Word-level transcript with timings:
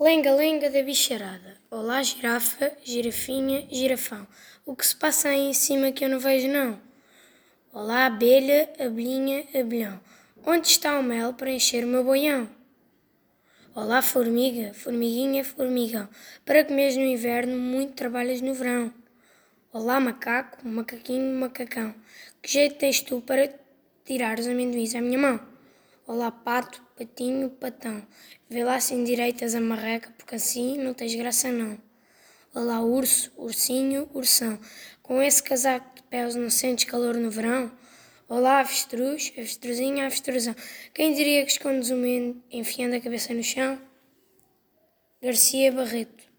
Lenga-lenga 0.00 0.70
da 0.70 0.82
bicharada. 0.82 1.58
Olá, 1.70 2.02
girafa, 2.02 2.72
girafinha, 2.82 3.68
girafão. 3.70 4.26
O 4.64 4.74
que 4.74 4.86
se 4.86 4.96
passa 4.96 5.28
aí 5.28 5.50
em 5.50 5.52
cima 5.52 5.92
que 5.92 6.02
eu 6.02 6.08
não 6.08 6.18
vejo, 6.18 6.48
não? 6.48 6.80
Olá, 7.70 8.06
abelha, 8.06 8.72
abelhinha, 8.78 9.44
abelhão. 9.54 10.00
Onde 10.42 10.68
está 10.68 10.98
o 10.98 11.02
mel 11.02 11.34
para 11.34 11.50
encher 11.50 11.84
o 11.84 11.86
meu 11.86 12.02
boião? 12.02 12.48
Olá, 13.74 14.00
formiga, 14.00 14.72
formiguinha, 14.72 15.44
formigão. 15.44 16.08
Para 16.46 16.64
comeres 16.64 16.96
no 16.96 17.04
inverno, 17.04 17.58
muito 17.58 17.92
trabalhas 17.92 18.40
no 18.40 18.54
verão. 18.54 18.90
Olá, 19.70 20.00
macaco, 20.00 20.66
macaquinho, 20.66 21.38
macacão. 21.38 21.94
Que 22.40 22.50
jeito 22.50 22.76
tens 22.76 23.02
tu 23.02 23.20
para 23.20 23.52
tirar 24.06 24.38
os 24.38 24.46
amendoins 24.46 24.94
à 24.94 25.02
minha 25.02 25.18
mão? 25.18 25.49
Olá, 26.12 26.28
pato, 26.32 26.82
patinho, 26.98 27.48
patão. 27.50 28.04
Vê 28.48 28.64
lá 28.64 28.80
sem 28.80 29.04
direitas 29.04 29.54
a 29.54 29.60
marreca, 29.60 30.12
porque 30.18 30.34
assim 30.34 30.76
não 30.76 30.92
tens 30.92 31.14
graça 31.14 31.52
não. 31.52 31.78
Olá, 32.52 32.80
urso, 32.80 33.32
ursinho, 33.36 34.10
ursão. 34.12 34.58
Com 35.04 35.22
esse 35.22 35.40
casaco 35.40 35.94
de 35.94 36.02
peles 36.02 36.34
não 36.34 36.50
sentes 36.50 36.86
calor 36.86 37.14
no 37.14 37.30
verão? 37.30 37.70
Olá, 38.28 38.58
avestruz, 38.58 39.32
avestruzinha, 39.38 40.06
avestruzão. 40.06 40.56
Quem 40.92 41.14
diria 41.14 41.44
que 41.44 41.52
escondes 41.52 41.90
o 41.90 41.94
medo 41.94 42.42
enfiando 42.50 42.96
a 42.96 43.00
cabeça 43.00 43.32
no 43.32 43.44
chão? 43.44 43.80
Garcia 45.22 45.70
Barreto 45.70 46.29